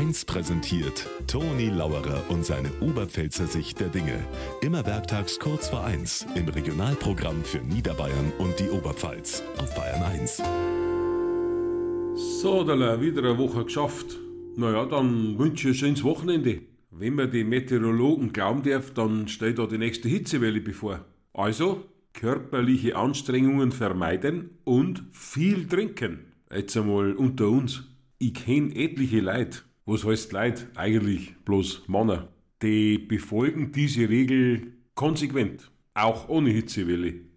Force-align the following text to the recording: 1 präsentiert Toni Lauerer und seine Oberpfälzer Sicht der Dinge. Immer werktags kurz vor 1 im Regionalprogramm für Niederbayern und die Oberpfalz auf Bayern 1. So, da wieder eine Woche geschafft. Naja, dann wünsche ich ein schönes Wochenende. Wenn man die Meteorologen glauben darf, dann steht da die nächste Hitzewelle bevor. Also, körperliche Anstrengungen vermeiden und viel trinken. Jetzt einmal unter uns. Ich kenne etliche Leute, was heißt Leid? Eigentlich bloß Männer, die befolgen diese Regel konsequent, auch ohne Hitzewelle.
1 0.00 0.24
präsentiert 0.24 1.06
Toni 1.26 1.68
Lauerer 1.68 2.24
und 2.30 2.42
seine 2.42 2.70
Oberpfälzer 2.80 3.46
Sicht 3.46 3.80
der 3.80 3.88
Dinge. 3.88 4.18
Immer 4.62 4.86
werktags 4.86 5.38
kurz 5.38 5.68
vor 5.68 5.84
1 5.84 6.26
im 6.36 6.48
Regionalprogramm 6.48 7.44
für 7.44 7.58
Niederbayern 7.58 8.32
und 8.38 8.58
die 8.58 8.70
Oberpfalz 8.70 9.42
auf 9.58 9.74
Bayern 9.74 10.02
1. 10.02 10.38
So, 12.14 12.64
da 12.64 12.98
wieder 13.02 13.22
eine 13.24 13.36
Woche 13.36 13.66
geschafft. 13.66 14.16
Naja, 14.56 14.86
dann 14.86 15.38
wünsche 15.38 15.68
ich 15.68 15.74
ein 15.74 15.78
schönes 15.78 16.02
Wochenende. 16.02 16.62
Wenn 16.90 17.16
man 17.16 17.30
die 17.30 17.44
Meteorologen 17.44 18.32
glauben 18.32 18.62
darf, 18.62 18.94
dann 18.94 19.28
steht 19.28 19.58
da 19.58 19.66
die 19.66 19.76
nächste 19.76 20.08
Hitzewelle 20.08 20.62
bevor. 20.62 21.04
Also, 21.34 21.84
körperliche 22.14 22.96
Anstrengungen 22.96 23.70
vermeiden 23.70 24.48
und 24.64 25.04
viel 25.12 25.68
trinken. 25.68 26.20
Jetzt 26.50 26.74
einmal 26.78 27.12
unter 27.12 27.50
uns. 27.50 27.84
Ich 28.18 28.32
kenne 28.32 28.74
etliche 28.74 29.20
Leute, 29.20 29.60
was 29.90 30.04
heißt 30.04 30.30
Leid? 30.32 30.68
Eigentlich 30.76 31.34
bloß 31.44 31.88
Männer, 31.88 32.28
die 32.62 32.96
befolgen 32.96 33.72
diese 33.72 34.08
Regel 34.08 34.74
konsequent, 34.94 35.72
auch 35.94 36.28
ohne 36.28 36.50
Hitzewelle. 36.50 37.29